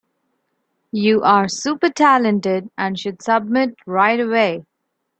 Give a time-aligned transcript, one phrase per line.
[0.91, 4.65] You are super talented and should submit right away.